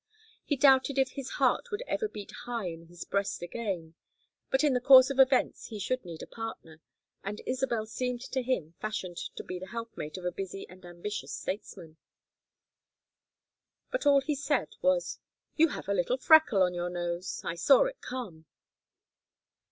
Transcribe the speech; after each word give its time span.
He 0.43 0.55
doubted 0.55 0.97
if 0.97 1.11
his 1.11 1.29
heart 1.37 1.69
would 1.69 1.83
ever 1.85 2.07
beat 2.07 2.31
high 2.45 2.65
in 2.69 2.87
his 2.87 3.05
breast 3.05 3.43
again, 3.43 3.93
but 4.49 4.63
in 4.63 4.73
the 4.73 4.81
course 4.81 5.11
of 5.11 5.19
events 5.19 5.67
he 5.67 5.77
should 5.77 6.03
need 6.03 6.23
a 6.23 6.25
partner, 6.25 6.81
and 7.23 7.39
Isabel 7.45 7.85
seemed 7.85 8.21
to 8.21 8.41
him 8.41 8.73
fashioned 8.81 9.17
to 9.35 9.43
be 9.43 9.59
the 9.59 9.67
helpmate 9.67 10.17
of 10.17 10.25
a 10.25 10.31
busy 10.31 10.67
and 10.67 10.83
ambitious 10.83 11.33
statesman. 11.35 11.97
But 13.91 14.07
all 14.07 14.21
he 14.21 14.33
said 14.33 14.69
was: 14.81 15.19
"You 15.55 15.67
have 15.67 15.87
a 15.87 15.93
little 15.93 16.17
freckle 16.17 16.63
on 16.63 16.73
your 16.73 16.89
nose. 16.89 17.39
I 17.43 17.53
saw 17.53 17.83
it 17.83 18.01
come." 18.01 18.47